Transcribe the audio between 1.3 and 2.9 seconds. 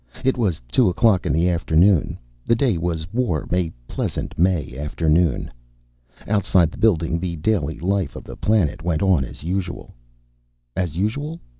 the afternoon. The day